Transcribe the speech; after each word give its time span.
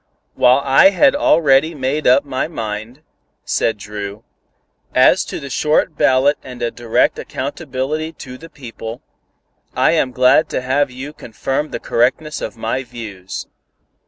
"While 0.33 0.61
I 0.63 0.89
had 0.89 1.15
already 1.15 1.75
made 1.75 2.07
up 2.07 2.25
my 2.25 2.47
mind," 2.47 3.03
said 3.45 3.77
Dru, 3.77 4.23
"as 4.95 5.23
to 5.25 5.39
the 5.39 5.51
short 5.51 5.95
ballot 5.95 6.39
and 6.41 6.59
a 6.63 6.71
direct 6.71 7.19
accountability 7.19 8.11
to 8.13 8.39
the 8.39 8.49
people, 8.49 9.03
I 9.75 9.91
am 9.91 10.11
glad 10.11 10.49
to 10.49 10.61
have 10.61 10.89
you 10.89 11.13
confirm 11.13 11.69
the 11.69 11.79
correctness 11.79 12.41
of 12.41 12.57
my 12.57 12.81
views." 12.81 13.45